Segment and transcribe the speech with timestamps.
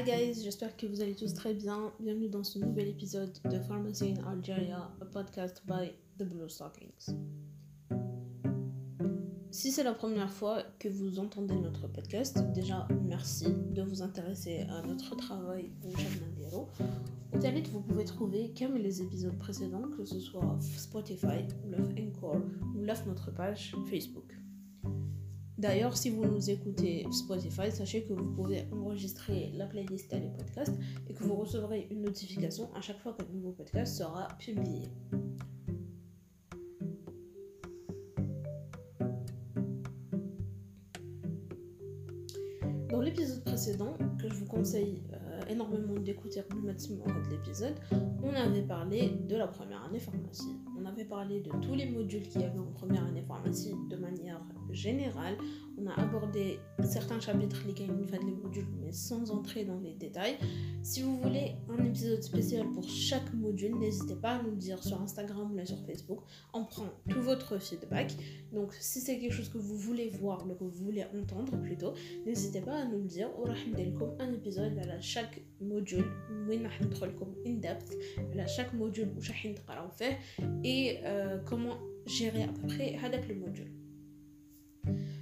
[0.00, 1.92] Hi guys, j'espère que vous allez tous très bien.
[2.00, 7.14] Bienvenue dans ce nouvel épisode de Pharmacy in Algeria, a podcast by The Blue Stockings.
[9.50, 14.60] Si c'est la première fois que vous entendez notre podcast, déjà merci de vous intéresser
[14.70, 16.70] à notre travail Chamandero.
[17.34, 22.40] Au Talit, vous pouvez trouver comme les épisodes précédents, que ce soit Spotify, Love Encore
[22.74, 24.39] ou Love notre page Facebook.
[25.60, 30.72] D'ailleurs, si vous nous écoutez Spotify, sachez que vous pouvez enregistrer la playlist les podcasts
[31.06, 34.88] et que vous recevrez une notification à chaque fois qu'un nouveau podcast sera publié.
[42.88, 47.74] Dans l'épisode précédent, que je vous conseille euh, énormément d'écouter le maximum de l'épisode,
[48.22, 50.56] on avait parlé de la première année pharmacie.
[50.80, 53.96] On avait parlé de tous les modules qu'il y avait en première année pharmacie de
[53.96, 54.40] manière
[54.72, 55.36] générale.
[55.78, 57.62] On a abordé certains chapitres
[58.80, 60.36] mais sans entrer dans les détails.
[60.82, 64.82] Si vous voulez un épisode spécial pour chaque module, n'hésitez pas à nous le dire
[64.82, 66.20] sur Instagram ou sur Facebook.
[66.52, 68.12] On prend tout votre feedback.
[68.52, 71.94] Donc, si c'est quelque chose que vous voulez voir, que vous voulez entendre plutôt,
[72.26, 73.28] n'hésitez pas à nous le dire.
[74.18, 76.04] Un épisode à chaque module,
[77.46, 77.96] in depth,
[78.38, 79.20] à chaque module où
[80.64, 82.96] et euh, comment gérer à peu près
[83.28, 83.79] le module.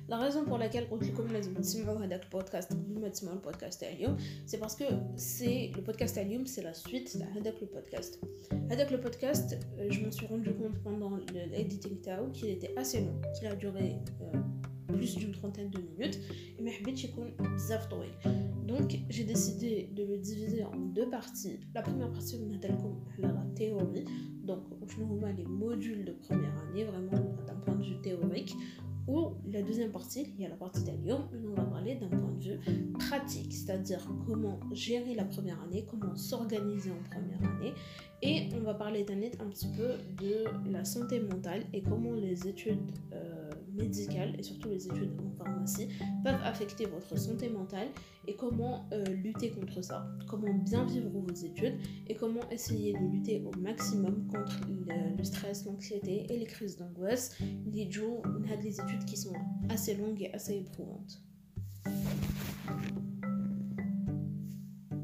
[0.09, 3.89] La raison pour laquelle قلت لكم لازم تسمعوا هذاك البودكاست قبل ما تسمعوا البودكاست تاع
[3.89, 4.85] اليوم سي باسكو
[5.15, 8.19] سي لو بودكاست تاع اليوم سي لا سويت تاع هذاك لو بودكاست
[8.71, 11.17] هذاك لو بودكاست je m'en suis rendu compte pendant
[11.53, 14.37] l'éditing تاعو qu'il était assez long qu'il a duré euh,
[14.87, 16.19] plus d'une trentaine de minutes
[16.59, 18.11] et ما حبيتش يكون بزاف طويل
[18.67, 23.33] donc j'ai décidé de le diviser en deux parties la première partie نهضر لكم على
[23.33, 24.05] la théorie
[24.49, 28.53] donc je nous les modules de première année vraiment d'un point de vue théorique
[29.08, 32.08] ou la deuxième partie, il y a la partie d'Alium, où on va parler d'un
[32.08, 32.60] point de vue
[32.98, 37.72] pratique, c'est-à-dire comment gérer la première année, comment s'organiser en première année,
[38.22, 42.46] et on va parler d'un un petit peu de la santé mentale et comment les
[42.46, 43.37] études euh,
[43.78, 45.88] médicales et surtout les études en pharmacie
[46.24, 47.88] peuvent affecter votre santé mentale
[48.26, 53.06] et comment euh, lutter contre ça, comment bien vivre vos études et comment essayer de
[53.10, 57.38] lutter au maximum contre le, stress, l'anxiété et les crises d'angoisse.
[57.66, 59.32] Les jours, on a des études qui sont
[59.70, 61.22] assez longues et assez éprouvantes.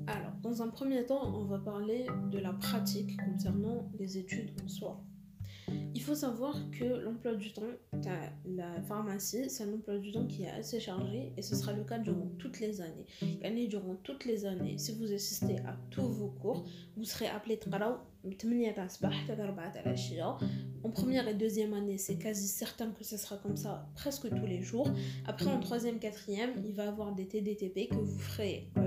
[0.07, 4.69] Alors, dans un premier temps, on va parler de la pratique concernant les études en
[4.69, 5.03] soi.
[5.95, 7.63] Il faut savoir que l'emploi du temps,
[8.47, 11.85] la pharmacie, c'est un emploi du temps qui est assez chargé et ce sera le
[11.85, 13.07] cas durant toutes les années.
[13.23, 16.65] Et durant toutes les années, si vous assistez à tous vos cours,
[16.97, 17.57] vous serez appelé
[20.83, 24.47] en première et deuxième année, c'est quasi certain que ce sera comme ça presque tous
[24.47, 24.89] les jours.
[25.27, 28.84] Après, en troisième, quatrième, il va y avoir des TDTP que vous ferez euh,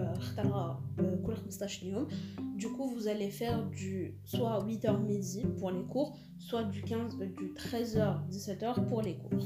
[2.56, 7.18] du coup, vous allez faire du soit 8h midi pour les cours, soit du, 15,
[7.18, 9.46] du 13h, 17h pour les cours.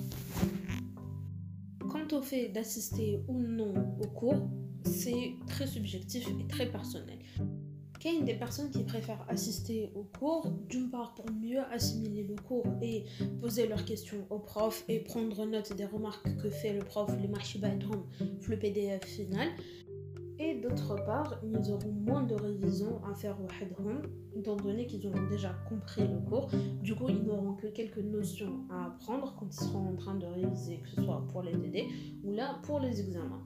[1.79, 4.49] Quant au fait d'assister ou non au cours,
[4.85, 7.19] c'est très subjectif et très personnel.
[8.03, 12.23] Il y a des personnes qui préfèrent assister au cours, d'une part pour mieux assimiler
[12.23, 13.05] le cours et
[13.39, 17.27] poser leurs questions au prof et prendre note des remarques que fait le prof, les
[17.27, 19.47] le PDF final,
[20.41, 24.01] et d'autre part, ils auront moins de révisions à faire au headhome,
[24.35, 26.49] étant donné qu'ils auront déjà compris le cours.
[26.81, 30.25] Du coup, ils n'auront que quelques notions à apprendre quand ils seront en train de
[30.25, 31.85] réviser, que ce soit pour les DD
[32.23, 33.43] ou là pour les examens.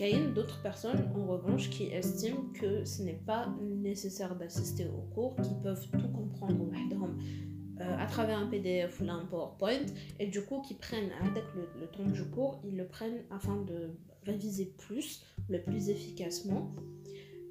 [0.00, 5.34] A d'autres personnes en revanche qui estiment que ce n'est pas nécessaire d'assister au cours,
[5.42, 7.18] qui peuvent tout comprendre au headhome
[7.80, 9.86] euh, à travers un PDF ou un PowerPoint
[10.18, 13.90] et du coup qui prennent avec le, temps du cours, ils le prennent afin de
[14.24, 16.74] réviser plus, le plus efficacement.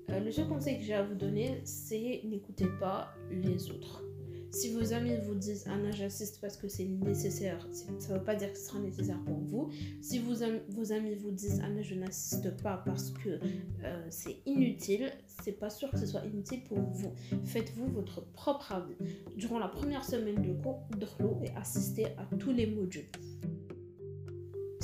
[0.09, 4.03] Euh, le seul conseil que j'ai à vous donner, c'est n'écoutez pas les autres.
[4.50, 8.35] Si vos amis vous disent Anna, j'assiste parce que c'est nécessaire, ça ne veut pas
[8.35, 9.69] dire que ce sera nécessaire pour vous.
[10.02, 13.40] Si vos amis vous disent Anna, je n'assiste pas parce que
[13.84, 15.11] euh, c'est inutile,
[15.43, 17.14] c'est pas sûr que ce soit inutile pour vous.
[17.43, 18.96] Faites-vous votre propre avis.
[19.35, 23.09] Durant la première semaine de cours, d'Orlo et assistez à tous les modules.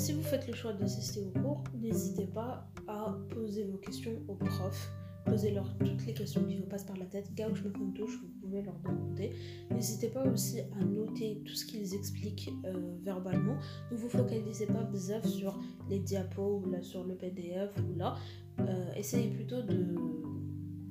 [0.04, 4.34] Si vous faites le choix d'assister au cours, n'hésitez pas à poser vos questions au
[4.34, 4.92] prof
[5.24, 7.34] Posez-leur toutes les questions qui vous passent par la tête.
[7.34, 9.32] Gauche me touche, vous pouvez leur demander.
[9.72, 13.56] N'hésitez pas aussi à noter tout ce qu'ils expliquent euh, verbalement.
[13.94, 15.58] Ne vous focalisez pas bizarre sur
[15.90, 18.18] les diapos ou là sur le PDF ou là.
[18.60, 19.96] Euh, essayez plutôt de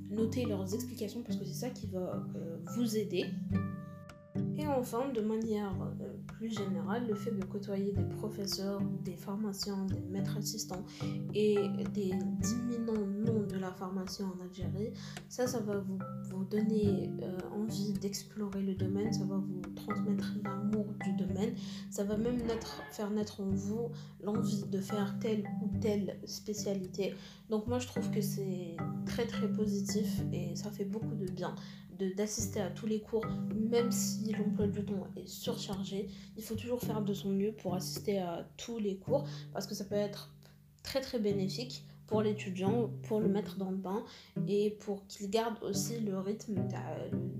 [0.08, 3.26] noter leurs explications parce que c'est ça qui va euh, vous aider.
[4.56, 5.91] Et enfin, de manière
[6.42, 10.84] plus général, le fait de côtoyer des professeurs, des pharmaciens, des maîtres assistants
[11.34, 11.56] et
[11.94, 12.10] des
[12.40, 14.92] d'imminents noms de la pharmacie en Algérie,
[15.28, 15.98] ça, ça va vous,
[16.50, 21.54] donner euh, envie d'explorer le domaine, ça va vous transmettre l'amour du domaine,
[21.90, 22.40] ça va même
[22.90, 23.90] faire naître en vous
[24.20, 27.14] l'envie de faire telle ou telle spécialité.
[27.50, 31.54] Donc moi, je trouve que c'est très très positif et ça fait beaucoup de bien
[32.10, 36.08] d'assister à tous les cours, même si l'emploi du temps est surchargé.
[36.36, 39.74] Il faut toujours faire de son mieux pour assister à tous les cours parce que
[39.74, 40.34] ça peut être
[40.82, 44.04] très très bénéfique pour l'étudiant, pour le mettre dans le bain
[44.46, 46.54] et pour qu'il garde aussi le rythme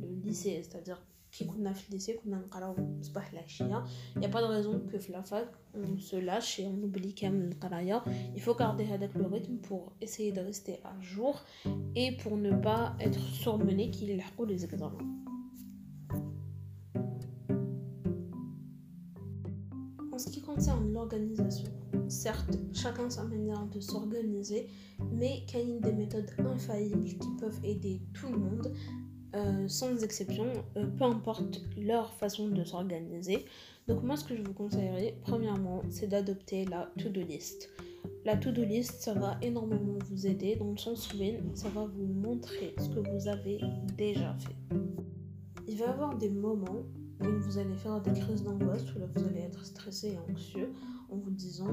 [0.03, 3.86] du lycée, c'est-à-dire كي كنا في الليسي كنا نقراو صباح العشيه
[4.22, 8.04] يا با ريزون كو في لافاك اون سو لاش اي اون اوبلي كامل القرايه
[8.36, 11.36] il faut garder هذاك لو ريتم pour essayer de rester à jour
[11.96, 15.28] et pour ne pas être surmené كي يلحقوا les examens
[20.18, 21.72] En ce qui concerne l'organisation,
[22.08, 24.68] certes, chacun sa manière de s'organiser,
[25.20, 28.68] mais il y a des méthodes infaillibles qui peuvent aider tout le monde
[29.35, 30.47] euh, sans exception,
[30.77, 33.45] euh, peu importe leur façon de s'organiser.
[33.89, 37.71] Donc moi, ce que je vous conseillerais, premièrement, c'est d'adopter la to-do list.
[38.25, 41.19] La to-do list, ça va énormément vous aider dans le sens où
[41.55, 43.61] ça va vous montrer ce que vous avez
[43.97, 44.57] déjà fait.
[45.67, 46.83] Il va y avoir des moments
[47.21, 50.71] où vous allez faire des crises d'angoisse, où là vous allez être stressé et anxieux
[51.11, 51.69] en vous disant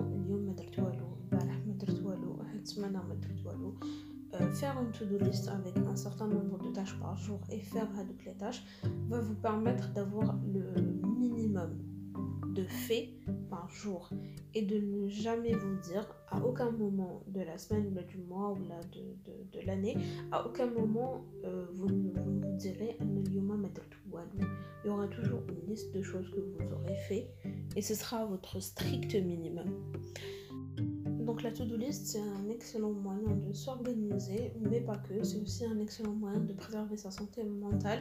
[4.33, 7.87] euh, faire une to-do list avec un certain nombre de tâches par jour et faire
[8.07, 8.63] toutes les tâches
[9.07, 11.77] va vous permettre d'avoir le minimum
[12.53, 13.09] de faits
[13.49, 14.09] par jour
[14.53, 18.51] et de ne jamais vous dire à aucun moment de la semaine ou du mois
[18.51, 19.97] ou de, de, l'année,
[20.31, 22.97] à aucun moment euh, vous, vous, vous direz
[24.83, 27.27] il y aura toujours une liste de choses que vous aurez fait
[27.75, 29.67] et ce sera votre strict minimum.
[31.29, 35.63] Donc la to-do list, c'est un excellent moyen de s'organiser, mais pas que, c'est aussi
[35.63, 37.99] un excellent moyen de préserver sa santé mentale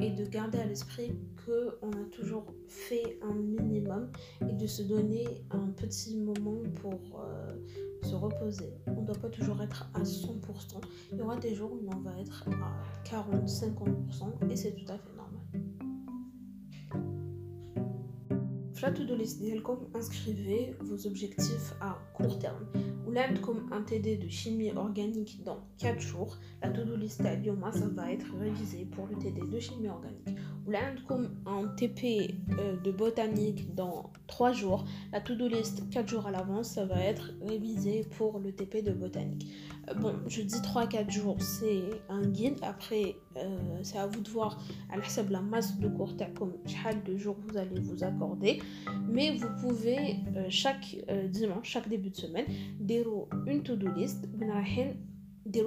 [0.00, 1.14] et de garder à l'esprit
[1.44, 4.10] qu'on a toujours fait un minimum
[4.48, 7.52] et de se donner un petit moment pour euh,
[8.04, 8.72] se reposer.
[8.86, 10.30] On ne doit pas toujours être à 100%.
[11.12, 14.96] Il y aura des jours où on va être à 40-50% et c'est tout à
[14.96, 15.61] fait normal.
[18.90, 19.40] To de list
[19.94, 22.66] inscrivez vos objectifs à court terme.
[23.42, 27.36] Comme un TD de chimie organique dans 4 jours, la to-do list à
[27.72, 30.38] ça va être révisé pour le TD de chimie organique.
[31.06, 36.30] Comme un TP euh, de botanique dans 3 jours, la to-do list 4 jours à
[36.30, 39.46] l'avance, ça va être révisé pour le TP de botanique.
[39.88, 42.58] Euh, bon, je dis 3-4 jours, c'est un guide.
[42.62, 44.58] Après, euh, c'est à vous de voir
[44.90, 44.96] à
[45.30, 46.54] la masse de cours comme
[47.04, 48.60] de jours vous allez vous accorder.
[49.08, 50.96] Mais vous pouvez euh, chaque
[51.30, 52.46] dimanche, chaque début de semaine,
[52.78, 54.28] dérouler une to-do list.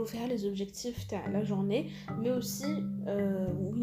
[0.05, 1.91] faire les objectifs de la journée,
[2.21, 2.65] mais aussi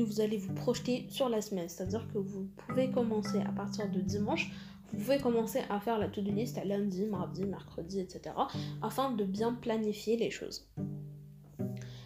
[0.05, 1.69] vous allez vous projeter sur la semaine.
[1.69, 4.51] C'est-à-dire que vous pouvez commencer à partir de dimanche
[4.93, 8.35] vous pouvez commencer à faire la to-do list à lundi, mardi, mercredi, etc.
[8.83, 10.69] afin de bien planifier les choses.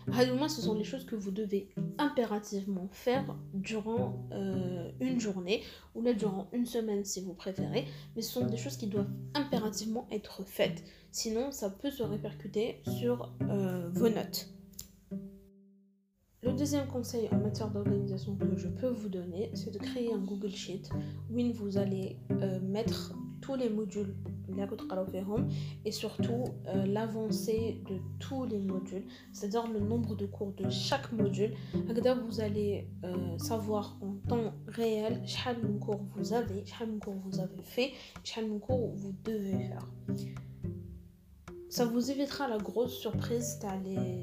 [0.07, 1.69] moins, ce sont les choses que vous devez
[1.99, 5.63] impérativement faire durant euh, une journée
[5.95, 9.11] ou là durant une semaine si vous préférez, mais ce sont des choses qui doivent
[9.35, 10.85] impérativement être faites.
[11.11, 14.56] Sinon, ça peut se répercuter sur euh, vos notes.
[16.47, 20.19] Le deuxième conseil en matière d'organisation que je peux vous donner, c'est de créer un
[20.19, 20.91] Google Sheet
[21.29, 24.15] où vous allez euh, mettre tous les modules
[25.85, 31.11] et surtout euh, l'avancée de tous les modules, c'est-à-dire le nombre de cours de chaque
[31.11, 31.53] module.
[31.75, 37.63] Vous allez euh, savoir en temps réel quel cours vous avez, quel cours vous avez
[37.63, 39.89] fait, quel cours vous devez faire.
[41.69, 44.23] Ça vous évitera la grosse surprise d'aller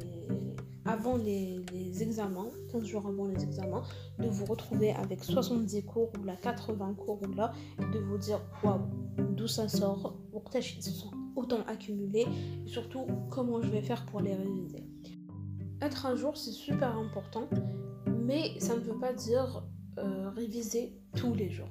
[0.85, 1.63] avant les,
[2.01, 3.83] examens, 15 jours avant les examens,
[4.19, 8.39] de vous retrouver avec 70 cours ou là 80 cours ou là, de vous dire
[8.63, 8.81] waouh,
[9.17, 10.17] d'où ça sort,
[10.55, 12.27] ils se sont autant accumulés,
[12.65, 14.83] et surtout comment je vais faire pour les réviser.
[15.81, 17.49] Être un jour, c'est super important,
[18.07, 19.63] mais ça ne veut pas dire
[19.97, 21.69] euh, réviser tous les jours.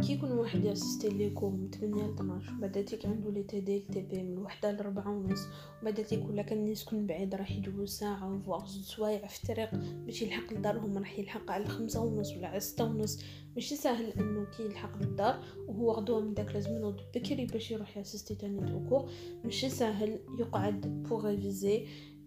[0.00, 3.80] كي يكون واحد ياسيستي ليكم من 8 ل 12 بعدا تيك عنده لي تي دي
[3.92, 5.40] تي بي من وحدة ل 4 ونص
[5.82, 9.74] وبعدا تيكون لا كان يسكن بعيد راح يجيبو ساعة فواغ زوج سوايع في الطريق
[10.06, 13.20] باش يلحق لدارهم راح يلحق على خمسة ونص ولا على ستة ونص.
[13.56, 17.96] ماشي ساهل إنه كي يلحق للدار وهو غدوة من داك لازم ينوض بكري باش يروح
[17.96, 19.08] ياسيستي تاني دوكو
[19.44, 21.86] ماشي ساهل يقعد بوغ ريفيزي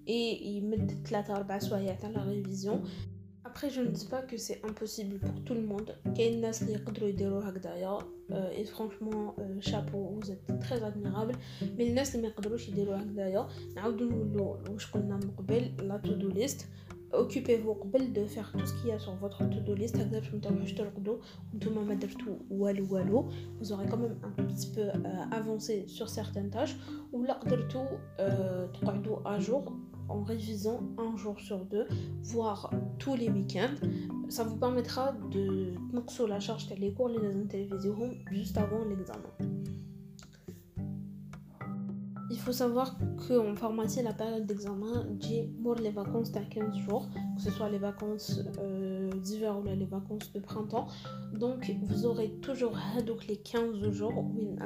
[0.10, 2.84] اي يمد ثلاثة أربعة سوايع تاع لا ريفيزيون
[3.56, 5.96] Après, je ne dis pas que c'est impossible pour tout le monde.
[6.18, 6.32] Et
[8.66, 11.34] franchement, euh, chapeau, vous êtes très admirable.
[11.78, 12.24] Mais les gens qui ne
[15.84, 16.68] la to-do list.
[17.12, 17.76] Occupez-vous
[18.08, 20.00] de faire tout ce qu'il y a sur votre to-do list.
[23.60, 24.94] Vous aurez quand même un petit peu euh,
[25.30, 26.76] avancé sur certaines tâches.
[27.12, 27.40] Ou là,
[29.26, 29.72] à jour
[30.14, 31.88] en révisant un jour sur deux,
[32.22, 33.76] voire tous les week-ends.
[34.30, 35.74] Ça vous permettra de
[36.12, 39.34] sur la charge cours les télévision juste avant l'examen.
[42.30, 47.08] Il faut savoir qu'en pharmacie, la période d'examen dit pour les vacances de 15 jours,
[47.36, 50.87] que ce soit les vacances euh, d'hiver ou les vacances de printemps.
[51.33, 52.77] Donc, vous aurez toujours
[53.29, 54.57] les 15 jours où vous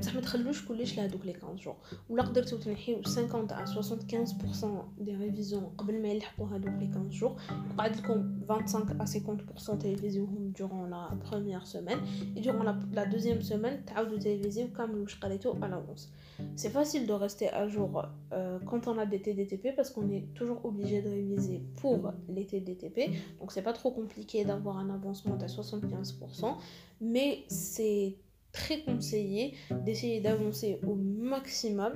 [0.00, 1.76] ça ما تخلوش كلش لهذوك لي 15 جور
[2.10, 7.36] ولا قدرتو تنحيو 50 à 75% des révisions قبل ما يلحقوا هذوك لي 15 جور
[7.74, 12.00] يقعد لكم 25 à 50% تلفزيوهم durant la première semaine
[12.36, 16.08] et durant la, la deuxième semaine تعاودوا تلفزيو كامل واش قريتو à l'avance
[16.55, 20.33] c'est facile de rester à jour euh, quand on a des TDTP parce qu'on est
[20.33, 25.35] toujours obligé de réviser pour les TDTP donc c'est pas trop compliqué d'avoir un avancement
[25.35, 26.55] à 75%
[27.01, 28.15] mais c'est
[28.51, 29.55] très conseillé
[29.85, 31.93] d'essayer d'avancer au maximum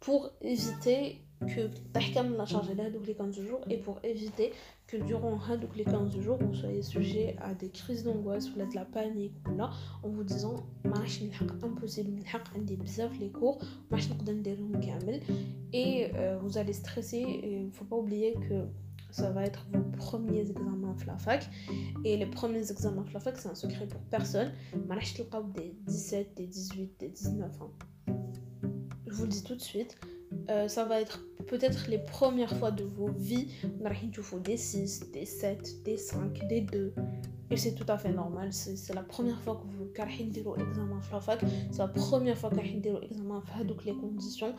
[0.00, 1.70] pour éviter que
[2.36, 2.70] la charge
[3.06, 4.52] les 15 jours et pour éviter
[4.86, 5.36] que durant
[5.76, 9.56] les 15 jours vous soyez sujet à des crises d'angoisse ou de la panique ou
[9.56, 9.70] là
[10.02, 10.66] en vous disant
[11.62, 12.10] impossible
[13.18, 13.58] les cours
[15.72, 18.66] et euh, vous allez stresser et il ne faut pas oublier que
[19.10, 21.48] ça va être vos premiers examens à la fac.
[22.04, 24.50] Et les premiers examens à la fac, c'est un secret pour personne.
[25.52, 27.70] des 17, des 18, des 19 ans.
[29.06, 29.96] Je vous le dis tout de suite.
[30.50, 33.48] Euh, ça va être peut-être les premières fois de vos vies.
[33.80, 33.90] On a
[34.38, 36.94] des 6, des 7, des 5, des 2,
[37.50, 38.52] et c'est tout à fait normal.
[38.52, 41.44] C'est la première fois que vous avez l'examen à la fac.
[41.70, 42.60] C'est la première fois que vous
[43.00, 43.40] l'examen à
[43.84, 44.54] les conditions.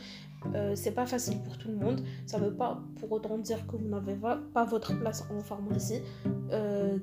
[0.54, 2.02] Euh, c'est pas facile pour tout le monde.
[2.26, 4.16] Ça veut pas pour autant dire que vous n'avez
[4.54, 6.02] pas, votre place en pharmacie.
[6.52, 6.98] Euh,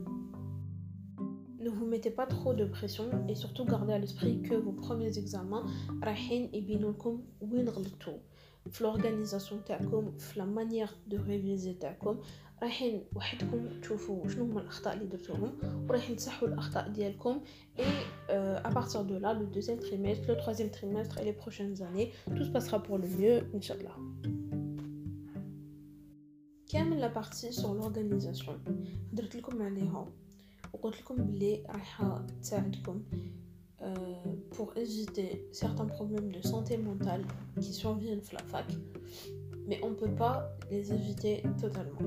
[1.60, 5.16] ne vous mettez pas trop de pression et surtout gardez à l'esprit que vos premiers
[5.18, 5.64] examens,
[6.00, 7.22] rahin et binoukum
[7.98, 8.18] tout
[8.81, 12.19] l'organisation تاعكم في la manière de réviser تاعكم
[12.61, 15.57] رايحين وحدكم تشوفوا شنو هما الاخطاء اللي درتوهم
[15.89, 17.41] ورايحين تصحوا الاخطاء ديالكم
[17.77, 21.81] et euh, à partir de là le deuxième trimestre le troisième trimestre et les prochaines
[21.81, 23.97] années tout se passera pour le mieux inchallah
[26.67, 28.53] كامل la partie sur l'organisation
[29.13, 30.07] درت لكم عليها
[30.73, 33.03] وقلت لكم بلي رايحه تساعدكم
[33.84, 33.94] euh,
[34.52, 37.24] pour éviter certains problèmes de santé mentale
[37.60, 38.66] qui surviennent à la fac,
[39.66, 41.98] mais on ne peut pas les éviter totalement.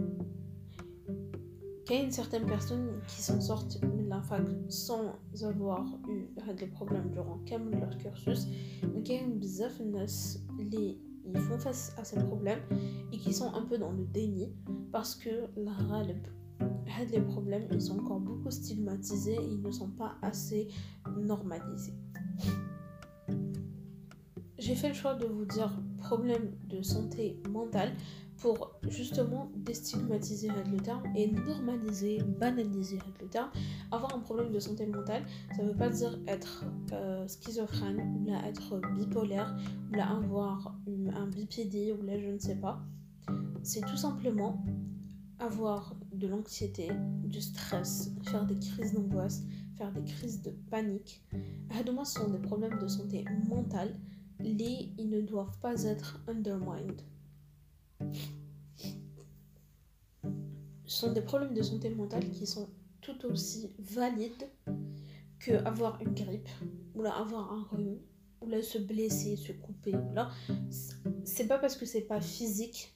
[1.90, 6.68] Il y a certaines personnes qui s'en sortent de la fac sans avoir eu des
[6.68, 7.40] problèmes durant
[7.80, 8.48] leur cursus,
[8.82, 9.22] mais il y a
[11.28, 12.62] ils font face à ces problèmes
[13.12, 14.54] et qui sont un peu dans le déni
[14.92, 15.74] parce que la
[17.12, 20.68] les problèmes ils sont encore beaucoup stigmatisés ils ne sont pas assez
[21.18, 21.94] normalisés.
[24.58, 27.94] J'ai fait le choix de vous dire problème de santé mentale
[28.38, 33.50] pour justement déstigmatiser le terme et normaliser, banaliser le terme.
[33.92, 35.24] Avoir un problème de santé mentale,
[35.56, 39.56] ça ne veut pas dire être euh, schizophrène ou être bipolaire
[39.94, 42.82] ou avoir un bipédie ou je ne sais pas.
[43.64, 44.64] C'est tout simplement
[45.40, 46.90] avoir de l'anxiété,
[47.24, 49.44] du stress, faire des crises d'angoisse,
[49.78, 51.24] faire des crises de panique.
[51.72, 54.00] ce sont des problèmes de santé mentale.
[54.40, 57.02] Les, ils ne doivent pas être undermined.
[60.86, 62.70] Ce sont des problèmes de santé mentale qui sont
[63.02, 64.50] tout aussi valides
[65.40, 66.50] que avoir une grippe
[66.94, 68.00] ou là avoir un rhume
[68.42, 69.94] ou là se blesser, se couper.
[70.14, 70.30] Là,
[71.24, 72.95] c'est pas parce que c'est pas physique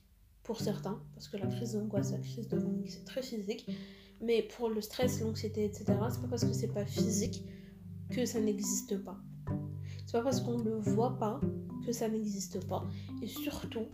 [0.49, 3.69] pour certains, parce que la crise d'angoisse, la crise de panique, c'est très physique.
[4.19, 7.45] Mais pour le stress, l'anxiété, etc., c'est pas parce que c'est pas physique
[8.09, 9.19] que ça n'existe pas.
[10.07, 11.39] C'est pas parce qu'on le voit pas
[11.85, 12.83] que ça n'existe pas.
[13.21, 13.85] Et surtout,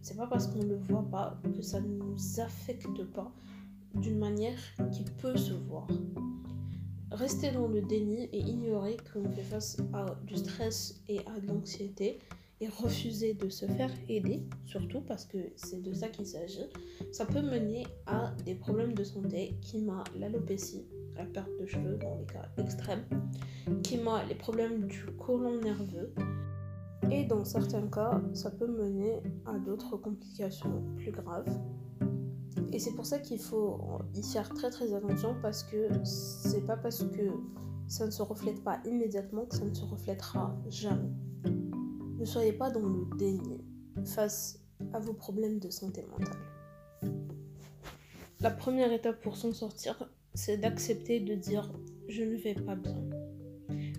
[0.00, 3.30] c'est pas parce qu'on le voit pas que ça ne nous affecte pas
[3.94, 4.58] d'une manière
[4.90, 5.88] qui peut se voir.
[7.10, 11.48] Rester dans le déni et ignorer qu'on fait face à du stress et à de
[11.48, 12.18] l'anxiété,
[12.60, 16.68] et refuser de se faire aider, surtout parce que c'est de ça qu'il s'agit,
[17.12, 20.84] ça peut mener à des problèmes de santé qui m'a l'alopécie,
[21.16, 23.04] la perte de cheveux dans les cas extrêmes,
[23.82, 26.12] qui m'a les problèmes du côlon nerveux,
[27.10, 31.48] et dans certains cas, ça peut mener à d'autres complications plus graves.
[32.72, 33.80] Et c'est pour ça qu'il faut
[34.14, 37.30] y faire très très attention parce que c'est pas parce que
[37.86, 41.08] ça ne se reflète pas immédiatement que ça ne se reflètera jamais.
[42.18, 43.60] Ne soyez pas dans le déni
[44.04, 44.60] face
[44.92, 47.12] à vos problèmes de santé mentale.
[48.40, 51.72] La première étape pour s'en sortir, c'est d'accepter de dire
[52.08, 53.00] je ne vais pas bien.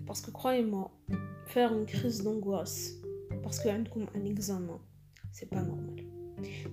[0.06, 0.90] Parce que croyez-moi,
[1.46, 2.94] faire une crise d'angoisse
[3.42, 4.80] parce que comme un examen,
[5.32, 6.04] c'est pas normal.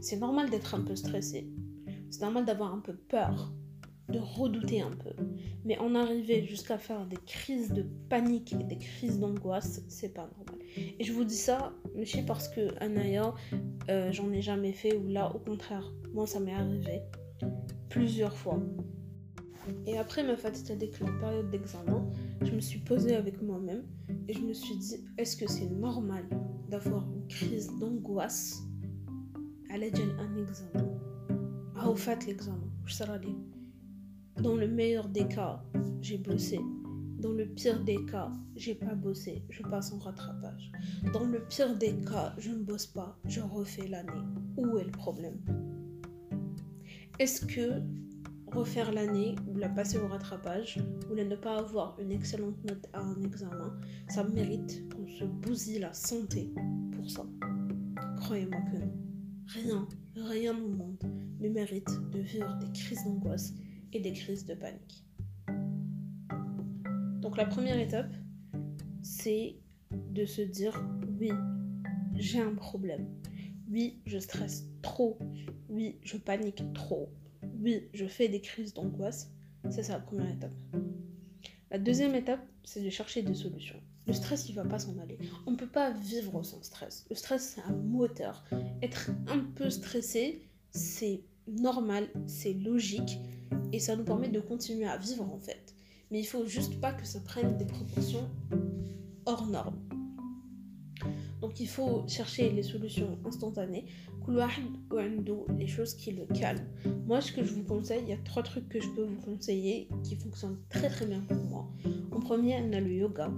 [0.01, 1.49] C'est normal d'être un peu stressé.
[2.09, 3.51] C'est normal d'avoir un peu peur,
[4.09, 5.11] de redouter un peu.
[5.65, 10.29] Mais en arriver jusqu'à faire des crises de panique et des crises d'angoisse, c'est pas
[10.37, 10.55] normal.
[10.99, 13.33] Et je vous dis ça, monsieur, parce que Anaya,
[13.89, 17.01] euh, j'en ai jamais fait, ou là, au contraire, moi, ça m'est arrivé
[17.89, 18.59] plusieurs fois.
[19.85, 20.67] Et après ma fatigue
[21.01, 22.09] la période d'examen,
[22.41, 23.83] je me suis posée avec moi-même
[24.27, 26.25] et je me suis dit, est-ce que c'est normal
[26.69, 28.63] d'avoir une crise d'angoisse?
[29.69, 30.97] À l'aide d'un examen
[31.75, 33.03] Ah, au fait, l'examen, je sais
[34.41, 35.63] Dans le meilleur des cas,
[36.01, 36.59] j'ai bossé.
[37.19, 40.71] Dans le pire des cas, j'ai pas bossé, je passe en rattrapage.
[41.11, 44.21] Dans le pire des cas, je ne bosse pas, je refais l'année.
[44.57, 45.39] Où est le problème?
[47.17, 47.81] Est-ce que
[48.51, 50.79] refaire l'année ou la passer au rattrapage
[51.09, 53.73] ou ne pas avoir une excellente note à un examen,
[54.07, 56.53] ça mérite qu'on se bousille la santé
[56.95, 57.25] pour ça.
[58.17, 58.91] Croyez-moi que non.
[59.47, 61.03] Rien, rien au monde
[61.39, 63.53] ne mérite de vivre des crises d'angoisse
[63.99, 65.05] des crises de panique.
[67.21, 68.13] Donc la première étape,
[69.01, 69.57] c'est
[69.91, 70.81] de se dire
[71.19, 71.31] oui,
[72.15, 73.07] j'ai un problème.
[73.69, 75.19] Oui, je stresse trop.
[75.69, 77.09] Oui, je panique trop
[77.59, 79.31] oui, je fais des crises d'angoisse.
[79.69, 80.53] Ça, c'est la première étape.
[81.71, 83.81] La deuxième étape, c'est de chercher des solutions.
[84.05, 85.17] Le stress, il va pas s'en aller.
[85.45, 87.05] On ne peut pas vivre sans stress.
[87.09, 88.45] Le stress, c'est un moteur.
[88.81, 93.19] Être un peu stressé, c'est normal, c'est logique,
[93.71, 95.75] et ça nous permet de continuer à vivre en fait.
[96.11, 98.29] Mais il faut juste pas que ça prenne des proportions
[99.25, 99.79] hors normes.
[101.41, 103.85] Donc il faut chercher les solutions instantanées.
[105.57, 106.65] les choses qui le calment.
[107.05, 109.21] Moi, ce que je vous conseille, il y a trois trucs que je peux vous
[109.21, 111.69] conseiller qui fonctionnent très très bien pour moi.
[112.11, 113.31] En premier, on a le yoga.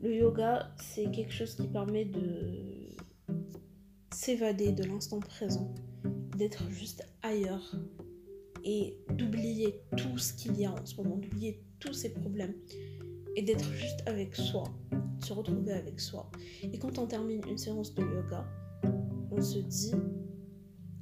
[0.00, 2.90] Le yoga, c'est quelque chose qui permet de
[4.10, 5.72] s'évader de l'instant présent,
[6.36, 7.76] d'être juste ailleurs
[8.64, 12.54] et d'oublier tout ce qu'il y a en ce moment, d'oublier tous ses problèmes
[13.36, 14.64] et d'être juste avec soi,
[15.20, 16.30] se retrouver avec soi.
[16.62, 18.46] Et quand on termine une séance de yoga,
[19.30, 19.94] on se dit,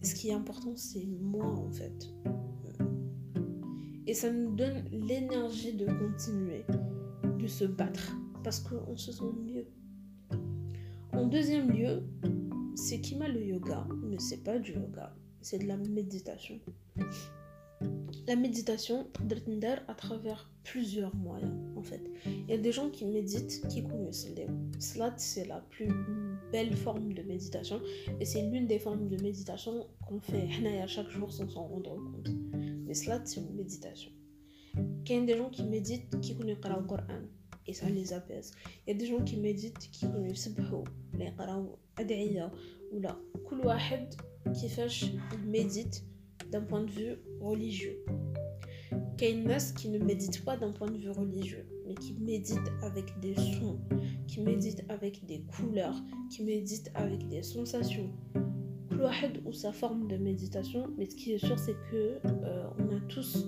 [0.03, 2.11] ce qui est important, c'est moi en fait.
[4.07, 6.65] Et ça nous donne l'énergie de continuer,
[7.39, 9.67] de se battre, parce qu'on se sent mieux.
[11.13, 12.03] En deuxième lieu,
[12.75, 16.59] c'est qui m'a le yoga, mais c'est pas du yoga, c'est de la méditation.
[18.27, 19.07] La méditation,
[19.89, 22.03] à travers plusieurs moyens en fait.
[22.27, 24.47] Il y a des gens qui méditent qui connaissent les
[24.79, 25.89] Cela, c'est la plus
[26.53, 27.81] belle forme de méditation
[28.21, 30.49] et c'est l'une des formes de méditation qu'on fait
[30.83, 32.31] à chaque jour sans s'en rendre compte.
[32.87, 34.11] Mais cela, c'est une méditation.
[34.75, 37.23] Il y a des gens qui méditent qui connaissent le Coran
[37.67, 38.53] et ça les apaise.
[38.87, 40.49] Il y a des gens qui méditent qui connaissent
[41.15, 41.33] les
[41.97, 42.51] Ad'iya
[42.93, 43.19] ou là.
[44.55, 44.89] qui fait
[45.47, 46.05] médite
[46.51, 48.05] d'un point de vue religieux.
[49.17, 53.35] Keynes qui ne médite pas d'un point de vue religieux, mais qui médite avec des
[53.35, 53.79] sons,
[54.27, 55.97] qui médite avec des couleurs,
[56.31, 58.11] qui médite avec des sensations.
[58.89, 62.97] Klouahed ou sa forme de méditation, mais ce qui est sûr, c'est que euh, on
[62.97, 63.47] a tous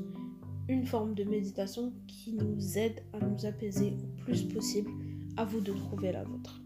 [0.69, 4.91] une forme de méditation qui nous aide à nous apaiser le plus possible.
[5.39, 6.61] À vous de trouver la vôtre.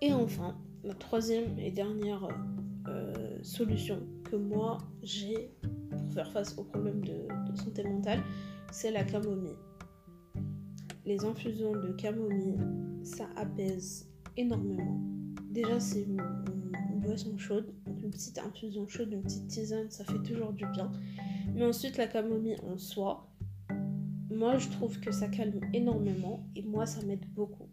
[0.00, 2.32] Et enfin, la troisième et dernière euh,
[3.42, 5.50] solution que moi j'ai
[5.90, 8.22] pour faire face aux problèmes de, santé mentale,
[8.70, 9.56] c'est la camomille.
[11.04, 12.58] Les infusions de camomille,
[13.02, 15.00] ça apaise énormément.
[15.50, 16.22] Déjà, c'est une,
[17.00, 20.90] boisson chaude, une petite infusion chaude, une petite tisane, ça fait toujours du bien.
[21.54, 23.28] Mais ensuite, la camomille en soi,
[24.30, 27.68] moi je trouve que ça calme énormément et moi ça m'aide beaucoup.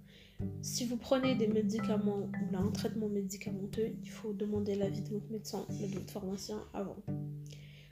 [0.62, 5.30] Si vous prenez des médicaments ou un traitement médicamenteux, il faut demander l'avis de votre
[5.32, 6.98] médecin ou de votre pharmacien avant.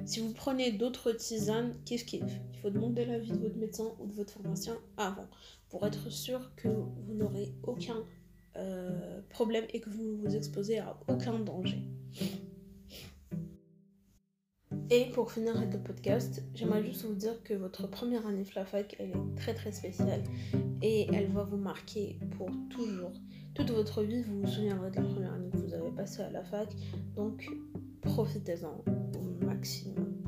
[0.05, 4.05] Si vous prenez d'autres tisanes, kiff kiff, il faut demander l'avis de votre médecin ou
[4.05, 5.27] de votre pharmacien avant
[5.69, 8.03] pour être sûr que vous n'aurez aucun
[8.55, 11.77] euh, problème et que vous ne vous exposez à aucun danger.
[14.89, 19.10] Et pour finir le podcast, j'aimerais juste vous dire que votre première année Flafac, elle
[19.10, 20.23] est très très spéciale
[20.82, 23.12] et elle va vous marquer pour toujours.
[23.54, 26.30] Toute votre vie, vous vous souviendrez de la première année que vous avez passée à
[26.30, 26.73] la fac,
[27.17, 27.50] donc
[28.02, 30.21] profitez-en au maximum.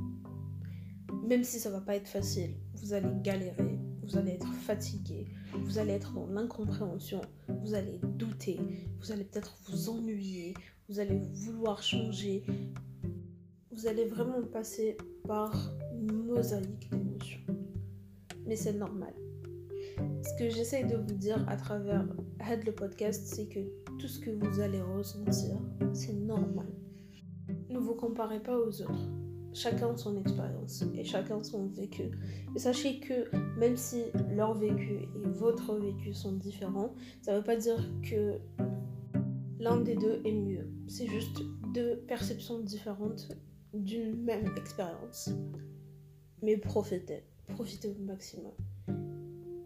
[1.25, 5.77] Même si ça va pas être facile, vous allez galérer, vous allez être fatigué, vous
[5.77, 8.59] allez être dans l'incompréhension, vous allez douter,
[8.99, 10.53] vous allez peut-être vous ennuyer,
[10.89, 12.43] vous allez vouloir changer,
[13.79, 17.39] vous allez vraiment passer par une mosaïque d'émotions.
[18.45, 19.13] Mais c'est normal.
[20.21, 22.05] Ce que j'essaye de vous dire à travers
[22.41, 23.59] Head le podcast, c'est que
[23.97, 25.55] tout ce que vous allez ressentir,
[25.93, 26.67] c'est normal.
[27.69, 29.09] Ne vous comparez pas aux autres.
[29.53, 32.11] Chacun son expérience et chacun son vécu.
[32.55, 34.03] Et sachez que même si
[34.35, 38.39] leur vécu et votre vécu sont différents, ça ne veut pas dire que
[39.57, 40.67] l'un des deux est mieux.
[40.87, 41.41] C'est juste
[41.73, 43.29] deux perceptions différentes
[43.73, 45.29] d'une même expérience.
[46.41, 48.53] Mais profitez, profitez au maximum.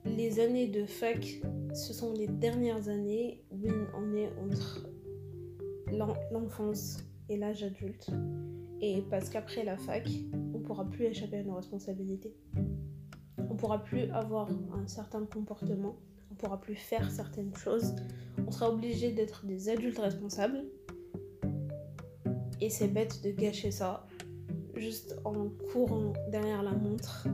[0.06, 1.42] Les années de fac,
[1.74, 4.88] ce sont les dernières années où on est entre
[6.32, 8.10] l'enfance et l'âge adulte.
[8.82, 10.10] Et parce qu'après la fac,
[10.54, 12.36] on pourra plus échapper à nos responsabilités.
[13.38, 15.96] On pourra plus avoir un certain comportement,
[16.32, 17.96] on pourra plus faire certaines choses.
[18.46, 20.64] On sera obligé d'être des adultes responsables
[22.64, 24.08] et c'est bête de gâcher ça
[24.74, 27.28] juste en courant derrière la montre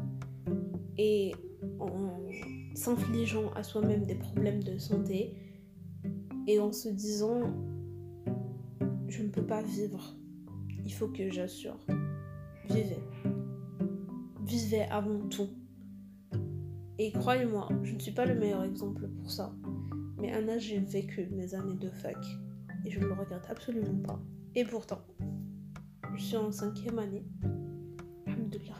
[0.97, 1.35] et
[1.79, 2.27] en
[2.73, 5.35] s'infligeant à soi-même des problèmes de santé
[6.47, 7.41] et en se disant
[9.07, 10.15] je ne peux pas vivre.
[10.83, 11.77] Il faut que j'assure.
[12.67, 13.03] Vivez.
[14.45, 15.49] Vivez avant tout.
[16.97, 19.53] Et croyez-moi, je ne suis pas le meilleur exemple pour ça.
[20.17, 22.17] Mais Anna, j'ai vécu mes années de fac
[22.83, 24.19] et je ne le regrette absolument pas.
[24.55, 25.01] Et pourtant,
[26.37, 27.25] en cinquième année.
[28.27, 28.75] Alhamdulillah.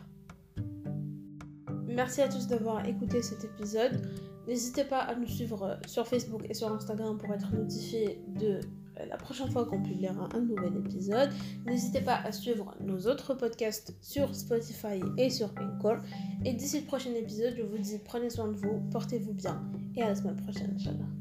[1.88, 4.02] Merci à tous d'avoir écouté cet épisode.
[4.48, 8.60] N'hésitez pas à nous suivre sur Facebook et sur Instagram pour être notifié de
[9.08, 11.30] la prochaine fois qu'on publiera un nouvel épisode.
[11.66, 15.98] N'hésitez pas à suivre nos autres podcasts sur Spotify et sur Anchor.
[16.46, 19.62] Et d'ici le prochain épisode, je vous dis prenez soin de vous, portez-vous bien
[19.96, 21.19] et à la semaine prochaine, Inch'Allah.